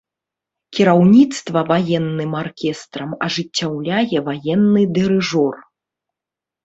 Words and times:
Кіраўніцтва 0.75 1.59
ваенным 1.71 2.31
аркестрам 2.41 3.09
ажыццяўляе 3.29 4.17
ваенны 4.31 4.81
дырыжор. 4.97 5.55